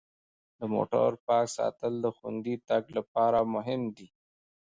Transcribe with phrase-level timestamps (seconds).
[0.57, 4.07] د موټر پاک ساتل د خوندي تګ لپاره مهم دي.